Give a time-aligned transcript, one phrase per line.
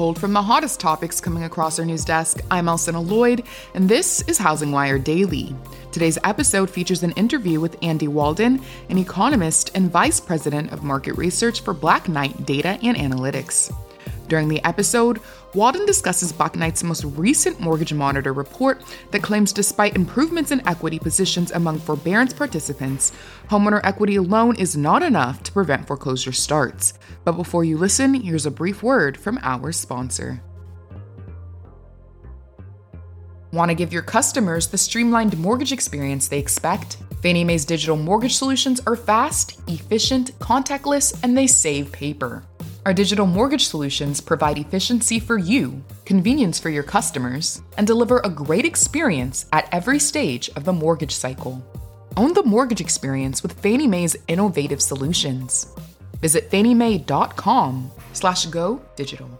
[0.00, 3.44] Pulled from the hottest topics coming across our news desk, I'm Alcynna Lloyd,
[3.74, 5.54] and this is Housing Wire Daily.
[5.92, 11.18] Today's episode features an interview with Andy Walden, an economist and vice president of market
[11.18, 13.74] research for Black Knight Data and Analytics.
[14.30, 15.20] During the episode,
[15.54, 18.80] Walden discusses Black Knight's most recent Mortgage Monitor report
[19.10, 23.10] that claims despite improvements in equity positions among forbearance participants,
[23.48, 26.94] homeowner equity alone is not enough to prevent foreclosure starts.
[27.24, 30.40] But before you listen, here's a brief word from our sponsor.
[33.52, 36.98] Want to give your customers the streamlined mortgage experience they expect?
[37.20, 42.44] Fannie Mae's digital mortgage solutions are fast, efficient, contactless, and they save paper.
[42.86, 48.30] Our digital mortgage solutions provide efficiency for you, convenience for your customers, and deliver a
[48.30, 51.62] great experience at every stage of the mortgage cycle.
[52.16, 55.66] Own the mortgage experience with Fannie Mae's innovative solutions.
[56.20, 59.39] Visit fanniemae.com slash go digital.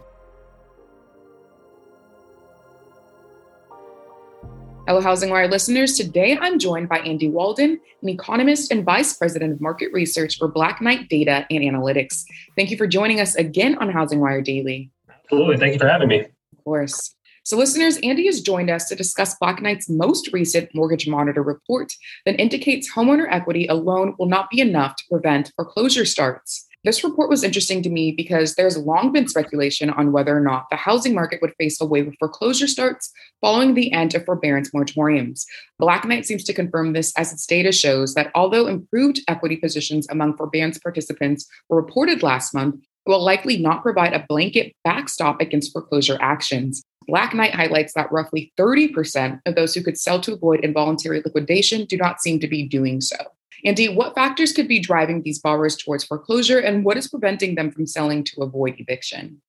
[4.91, 5.95] Hello, Housing Wire listeners.
[5.95, 10.49] Today I'm joined by Andy Walden, an economist and vice president of market research for
[10.49, 12.25] Black Knight Data and Analytics.
[12.57, 14.91] Thank you for joining us again on Housing Wire Daily.
[15.09, 15.55] Absolutely.
[15.55, 16.19] Thank you for having me.
[16.19, 17.15] Of course.
[17.45, 21.93] So, listeners, Andy has joined us to discuss Black Knight's most recent Mortgage Monitor report
[22.25, 26.67] that indicates homeowner equity alone will not be enough to prevent foreclosure starts.
[26.83, 30.65] This report was interesting to me because there's long been speculation on whether or not
[30.71, 34.71] the housing market would face a wave of foreclosure starts following the end of forbearance
[34.71, 35.45] moratoriums.
[35.77, 40.07] Black Knight seems to confirm this as its data shows that although improved equity positions
[40.09, 45.39] among forbearance participants were reported last month, it will likely not provide a blanket backstop
[45.39, 46.81] against foreclosure actions.
[47.07, 51.85] Black Knight highlights that roughly 30% of those who could sell to avoid involuntary liquidation
[51.85, 53.17] do not seem to be doing so.
[53.63, 57.71] Andy, what factors could be driving these borrowers towards foreclosure and what is preventing them
[57.71, 59.41] from selling to avoid eviction?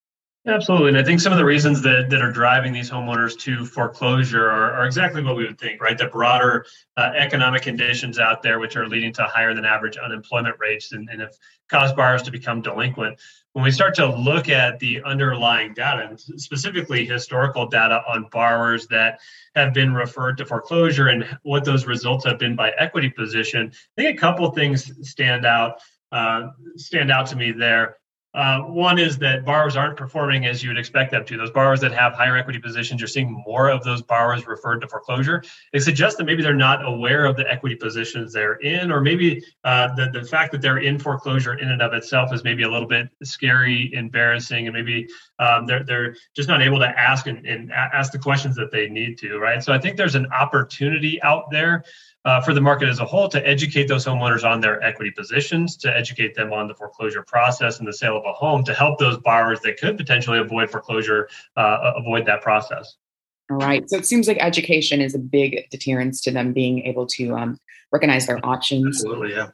[0.44, 0.88] Absolutely.
[0.88, 4.50] And I think some of the reasons that, that are driving these homeowners to foreclosure
[4.50, 5.96] are, are exactly what we would think, right?
[5.96, 10.56] The broader uh, economic conditions out there, which are leading to higher than average unemployment
[10.58, 11.34] rates and, and have
[11.68, 13.20] caused borrowers to become delinquent.
[13.52, 18.86] When we start to look at the underlying data, and specifically historical data on borrowers
[18.86, 19.20] that
[19.54, 24.02] have been referred to foreclosure and what those results have been by equity position, I
[24.02, 25.80] think a couple things stand out
[26.12, 27.96] uh, stand out to me there.
[28.34, 31.36] Uh, one is that borrowers aren't performing as you would expect them to.
[31.36, 34.88] Those borrowers that have higher equity positions, you're seeing more of those borrowers referred to
[34.88, 35.42] foreclosure.
[35.72, 39.44] It suggests that maybe they're not aware of the equity positions they're in, or maybe
[39.64, 42.70] uh, the, the fact that they're in foreclosure in and of itself is maybe a
[42.70, 45.06] little bit scary, embarrassing, and maybe
[45.38, 48.88] um, they're, they're just not able to ask and, and ask the questions that they
[48.88, 49.62] need to, right?
[49.62, 51.84] So I think there's an opportunity out there
[52.24, 55.76] uh, for the market as a whole to educate those homeowners on their equity positions,
[55.76, 58.98] to educate them on the foreclosure process and the sale of a home, to help
[58.98, 62.96] those borrowers that could potentially avoid foreclosure uh, avoid that process.
[63.50, 63.88] All right.
[63.90, 67.58] So it seems like education is a big deterrence to them being able to um,
[67.90, 68.86] recognize their options.
[68.86, 69.50] Absolutely, yeah.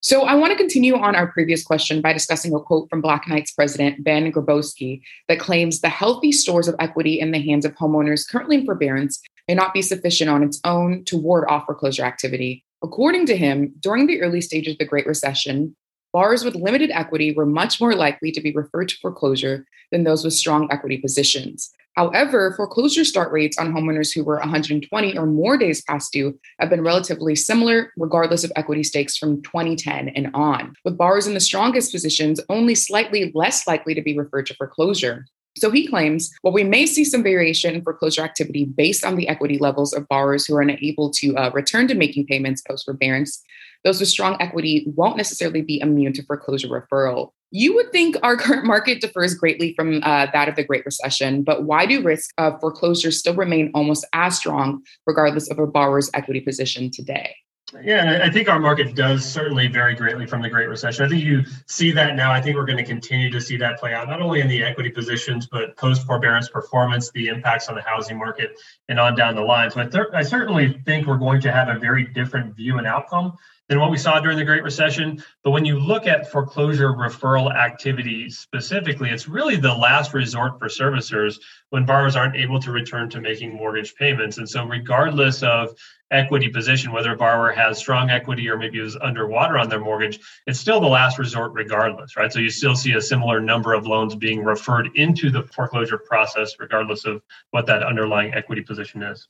[0.00, 3.26] So I want to continue on our previous question by discussing a quote from Black
[3.26, 7.74] Knight's president, Ben Graboske, that claims the healthy stores of equity in the hands of
[7.74, 12.04] homeowners currently in forbearance may not be sufficient on its own to ward off foreclosure
[12.04, 12.64] activity.
[12.80, 15.74] According to him, during the early stages of the Great Recession,
[16.18, 20.24] borrowers with limited equity were much more likely to be referred to foreclosure than those
[20.24, 21.70] with strong equity positions.
[21.94, 26.70] However, foreclosure start rates on homeowners who were 120 or more days past due have
[26.70, 31.40] been relatively similar, regardless of equity stakes from 2010 and on, with borrowers in the
[31.40, 35.24] strongest positions only slightly less likely to be referred to foreclosure.
[35.56, 39.28] So he claims, while we may see some variation in foreclosure activity based on the
[39.28, 43.42] equity levels of borrowers who are unable to uh, return to making payments post forbearance,
[43.84, 47.30] those with strong equity won't necessarily be immune to foreclosure referral.
[47.50, 51.42] You would think our current market differs greatly from uh, that of the Great Recession,
[51.42, 56.10] but why do risks of foreclosure still remain almost as strong, regardless of a borrower's
[56.12, 57.34] equity position today?
[57.82, 61.04] Yeah, I think our market does certainly vary greatly from the Great Recession.
[61.04, 62.32] I think you see that now.
[62.32, 64.62] I think we're going to continue to see that play out, not only in the
[64.62, 68.58] equity positions, but post forbearance performance, the impacts on the housing market,
[68.88, 69.70] and on down the line.
[69.70, 72.86] So I, th- I certainly think we're going to have a very different view and
[72.86, 73.36] outcome
[73.68, 75.22] than what we saw during the Great Recession.
[75.44, 80.68] But when you look at foreclosure referral activity specifically, it's really the last resort for
[80.68, 81.38] servicers
[81.70, 84.38] when borrowers aren't able to return to making mortgage payments.
[84.38, 85.74] And so, regardless of
[86.10, 90.18] equity position, whether a borrower has strong equity or maybe is underwater on their mortgage,
[90.46, 92.32] it's still the last resort regardless, right?
[92.32, 96.54] So you still see a similar number of loans being referred into the foreclosure process,
[96.58, 99.28] regardless of what that underlying equity position is.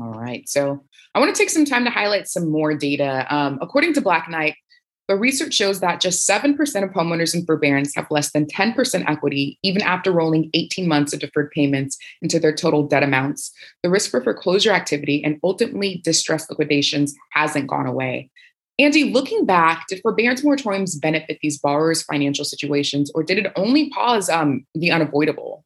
[0.00, 0.46] All right.
[0.48, 3.26] So I want to take some time to highlight some more data.
[3.34, 4.54] Um, according to Black Knight,
[5.08, 6.52] the research shows that just 7%
[6.84, 11.20] of homeowners in forbearance have less than 10% equity, even after rolling 18 months of
[11.20, 13.50] deferred payments into their total debt amounts.
[13.82, 18.30] The risk for foreclosure activity and ultimately distress liquidations hasn't gone away.
[18.78, 23.88] Andy, looking back, did forbearance moratoriums benefit these borrowers' financial situations, or did it only
[23.88, 25.64] pause um, the unavoidable?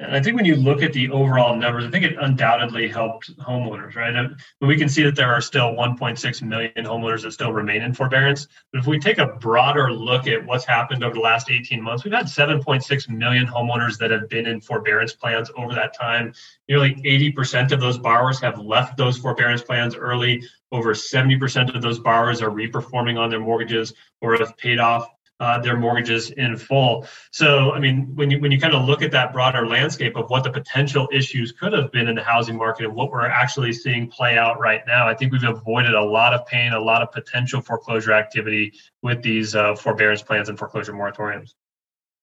[0.00, 3.36] And I think when you look at the overall numbers, I think it undoubtedly helped
[3.36, 4.16] homeowners, right?
[4.16, 4.28] Uh,
[4.62, 8.48] we can see that there are still 1.6 million homeowners that still remain in forbearance.
[8.72, 12.02] But if we take a broader look at what's happened over the last 18 months,
[12.02, 16.32] we've had 7.6 million homeowners that have been in forbearance plans over that time.
[16.66, 20.42] Nearly 80% of those borrowers have left those forbearance plans early.
[20.72, 23.92] Over 70% of those borrowers are reperforming on their mortgages
[24.22, 25.10] or have paid off
[25.40, 27.06] uh, their mortgages in full.
[27.32, 30.28] So, I mean, when you when you kind of look at that broader landscape of
[30.28, 33.72] what the potential issues could have been in the housing market and what we're actually
[33.72, 37.02] seeing play out right now, I think we've avoided a lot of pain, a lot
[37.02, 41.54] of potential foreclosure activity with these uh, forbearance plans and foreclosure moratoriums.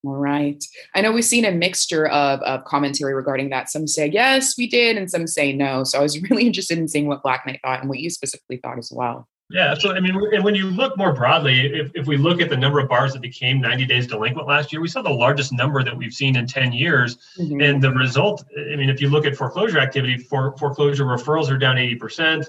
[0.04, 0.62] All right.
[0.94, 3.68] I know we've seen a mixture of, of commentary regarding that.
[3.68, 5.82] Some say, yes, we did, and some say no.
[5.82, 8.58] So I was really interested in seeing what Black Knight thought and what you specifically
[8.58, 9.28] thought as well.
[9.50, 12.50] Yeah, so I mean, and when you look more broadly, if, if we look at
[12.50, 15.52] the number of bars that became 90 days delinquent last year, we saw the largest
[15.52, 17.16] number that we've seen in 10 years.
[17.38, 17.62] Mm-hmm.
[17.62, 21.56] And the result, I mean, if you look at foreclosure activity, for foreclosure referrals are
[21.56, 22.46] down 80%.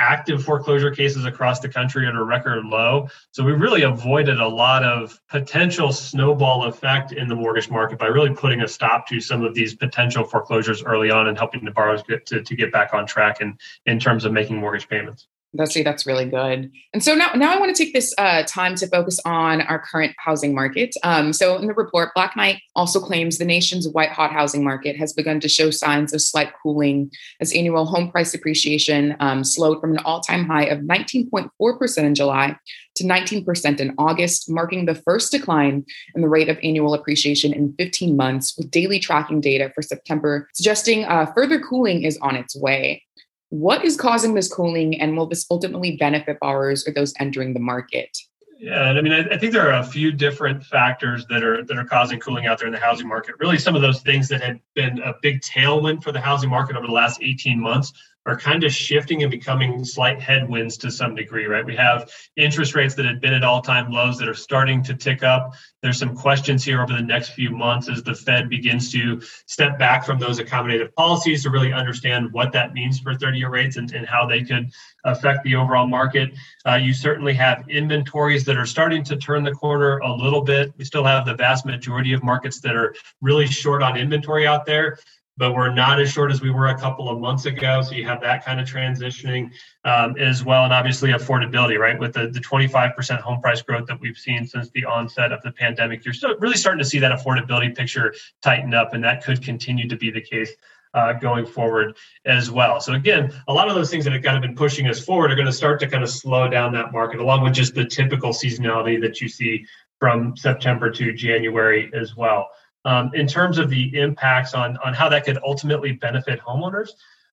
[0.00, 3.06] Active foreclosure cases across the country at a record low.
[3.30, 8.06] So we really avoided a lot of potential snowball effect in the mortgage market by
[8.06, 11.70] really putting a stop to some of these potential foreclosures early on and helping the
[11.70, 13.56] borrowers get to, to get back on track in,
[13.86, 15.28] in terms of making mortgage payments.
[15.52, 16.70] That's see that's really good.
[16.92, 19.80] And so now, now I want to take this uh, time to focus on our
[19.80, 20.94] current housing market.
[21.02, 24.96] Um, so in the report, Black Knight also claims the nation's white hot housing market
[24.96, 27.10] has begun to show signs of slight cooling
[27.40, 32.56] as annual home price appreciation um, slowed from an all-time high of 19.4% in July
[32.96, 37.74] to 19% in August, marking the first decline in the rate of annual appreciation in
[37.78, 42.54] 15 months, with daily tracking data for September suggesting uh, further cooling is on its
[42.54, 43.02] way.
[43.50, 47.60] What is causing this cooling, and will this ultimately benefit borrowers or those entering the
[47.60, 48.16] market?
[48.60, 51.78] Yeah, I mean, I, I, think there are a few different factors that are that
[51.78, 53.36] are causing cooling out there in the housing market.
[53.38, 56.76] Really, some of those things that had been a big tailwind for the housing market
[56.76, 57.94] over the last 18 months
[58.26, 61.64] are kind of shifting and becoming slight headwinds to some degree, right?
[61.64, 64.94] We have interest rates that had been at all time lows that are starting to
[64.94, 65.54] tick up.
[65.82, 69.78] There's some questions here over the next few months as the Fed begins to step
[69.78, 73.78] back from those accommodative policies to really understand what that means for 30 year rates
[73.78, 74.70] and, and how they could
[75.04, 76.30] affect the overall market.
[76.66, 80.74] Uh, you certainly have inventories that are starting to turn the corner a little bit.
[80.76, 84.66] We still have the vast majority of markets that are really short on inventory out
[84.66, 84.98] there
[85.36, 87.80] but we're not as short as we were a couple of months ago.
[87.82, 89.50] So you have that kind of transitioning
[89.84, 90.64] um, as well.
[90.64, 91.98] And obviously affordability, right?
[91.98, 95.52] With the, the 25% home price growth that we've seen since the onset of the
[95.52, 98.92] pandemic, you're still really starting to see that affordability picture tighten up.
[98.92, 100.50] And that could continue to be the case
[100.92, 102.80] uh, going forward as well.
[102.80, 105.30] So again, a lot of those things that have kind of been pushing us forward
[105.30, 107.84] are going to start to kind of slow down that market, along with just the
[107.84, 109.64] typical seasonality that you see
[109.98, 112.48] from September to January as well
[112.84, 116.90] um, in terms of the impacts on, on how that could ultimately benefit homeowners.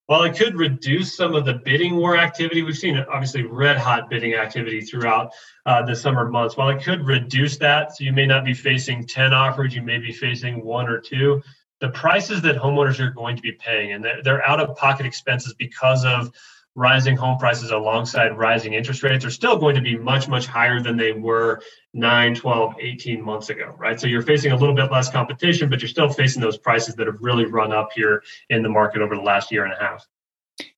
[0.07, 4.09] While it could reduce some of the bidding war activity, we've seen obviously red hot
[4.09, 5.31] bidding activity throughout
[5.65, 6.55] uh, the summer months.
[6.55, 9.97] While it could reduce that, so you may not be facing 10 offers, you may
[9.97, 11.41] be facing one or two.
[11.81, 15.05] The prices that homeowners are going to be paying and their, their out of pocket
[15.05, 16.31] expenses because of
[16.77, 20.79] rising home prices alongside rising interest rates are still going to be much, much higher
[20.79, 21.59] than they were
[21.95, 23.99] 9, 12, 18 months ago, right?
[23.99, 27.07] So you're facing a little bit less competition, but you're still facing those prices that
[27.07, 30.05] have really run up here in the market over the last year and a half.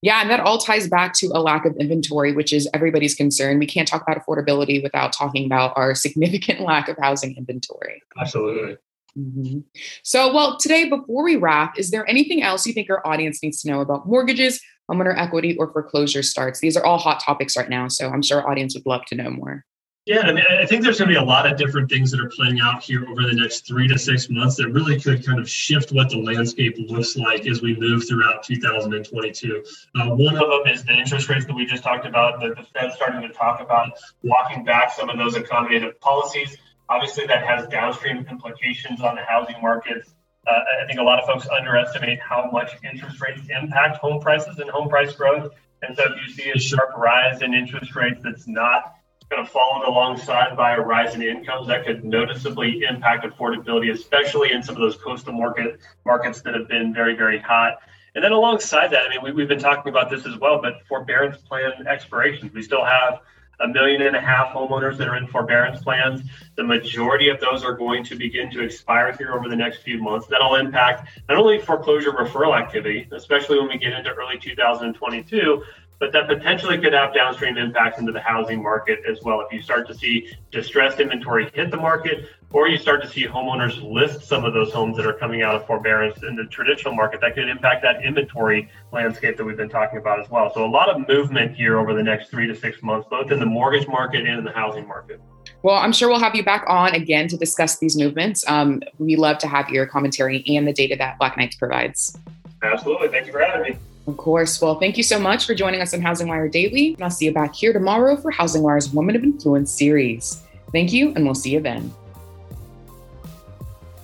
[0.02, 3.60] Yeah, and that all ties back to a lack of inventory, which is everybody's concern.
[3.60, 8.02] We can't talk about affordability without talking about our significant lack of housing inventory.
[8.18, 8.78] Absolutely.
[9.18, 9.60] Mm-hmm.
[10.04, 13.62] So, well, today, before we wrap, is there anything else you think our audience needs
[13.64, 16.60] to know about mortgages, homeowner equity, or foreclosure starts?
[16.60, 19.16] These are all hot topics right now, so I'm sure our audience would love to
[19.16, 19.66] know more.
[20.10, 22.20] Yeah, I mean, I think there's going to be a lot of different things that
[22.20, 25.40] are playing out here over the next three to six months that really could kind
[25.40, 29.64] of shift what the landscape looks like as we move throughout 2022.
[29.96, 32.64] Uh, one of them is the interest rates that we just talked about, that the
[32.64, 33.92] Fed starting to talk about
[34.24, 36.58] walking back some of those accommodative policies.
[36.90, 40.16] Obviously, that has downstream implications on the housing markets.
[40.48, 44.60] Uh, I think a lot of folks underestimate how much interest rates impact home prices
[44.60, 45.52] and home price growth.
[45.82, 48.96] And so, if you see a sharp rise in interest rates that's not
[49.30, 54.52] kind of followed alongside by a rise in incomes that could noticeably impact affordability, especially
[54.52, 57.78] in some of those coastal market markets that have been very, very hot.
[58.16, 60.82] And then alongside that, I mean, we, we've been talking about this as well, but
[60.88, 62.52] forbearance plan expirations.
[62.54, 63.20] We still have
[63.60, 66.22] a million and a half homeowners that are in forbearance plans.
[66.56, 70.02] The majority of those are going to begin to expire here over the next few
[70.02, 70.28] months.
[70.28, 75.64] That'll impact not only foreclosure referral activity, especially when we get into early 2022,
[76.00, 79.42] but that potentially could have downstream impacts into the housing market as well.
[79.42, 83.28] If you start to see distressed inventory hit the market, or you start to see
[83.28, 86.96] homeowners list some of those homes that are coming out of forbearance in the traditional
[86.96, 90.52] market, that could impact that inventory landscape that we've been talking about as well.
[90.54, 93.40] So, a lot of movement here over the next three to six months, both in
[93.40, 95.22] the mortgage market and in the housing market.
[95.62, 98.48] Well, I'm sure we'll have you back on again to discuss these movements.
[98.48, 102.18] Um, we love to have your commentary and the data that Black Knights provides.
[102.64, 103.10] Absolutely.
[103.10, 103.80] Thank you for having me.
[104.10, 104.60] Of course.
[104.60, 106.96] Well, thank you so much for joining us on Housing Wire Daily.
[106.96, 110.42] And I'll see you back here tomorrow for Housing Wire's Woman of Influence series.
[110.72, 111.94] Thank you, and we'll see you then.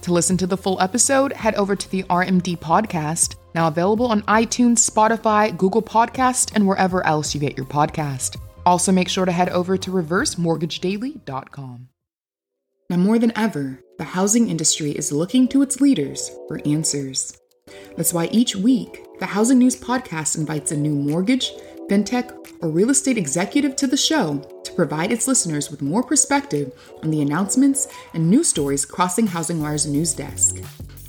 [0.04, 4.22] To listen to the full episode, head over to the RMD podcast, now available on
[4.24, 8.38] iTunes, Spotify, Google Podcast, and wherever else you get your podcast.
[8.64, 11.90] Also, make sure to head over to reversemortgagedaily.com.
[12.92, 17.40] Now, more than ever, the housing industry is looking to its leaders for answers.
[17.98, 21.52] That's why each week, the Housing News Podcast invites a new mortgage,
[21.90, 22.32] fintech,
[22.62, 26.72] or real estate executive to the show to provide its listeners with more perspective
[27.04, 30.58] on the announcements and news stories crossing Housing Wire's news desk.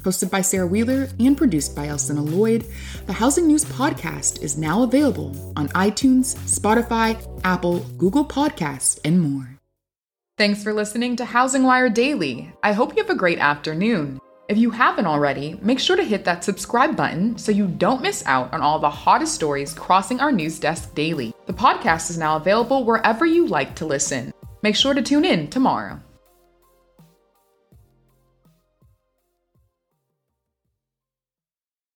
[0.02, 2.64] Hosted by Sarah Wheeler and produced by Alcynna Lloyd,
[3.06, 9.58] the Housing News Podcast is now available on iTunes, Spotify, Apple, Google Podcasts, and more.
[10.38, 12.52] Thanks for listening to Housing Wire Daily.
[12.62, 14.20] I hope you have a great afternoon.
[14.48, 18.24] If you haven't already, make sure to hit that subscribe button so you don't miss
[18.26, 21.34] out on all the hottest stories crossing our news desk daily.
[21.46, 24.32] The podcast is now available wherever you like to listen.
[24.62, 26.00] Make sure to tune in tomorrow.